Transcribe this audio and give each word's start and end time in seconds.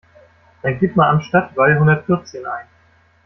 Dann 0.63 0.79
gib 0.79 0.95
mal 0.95 1.11
Am 1.11 1.21
Stadtwall 1.21 1.77
hundertvierzehn 1.79 2.43
ein. 2.47 2.65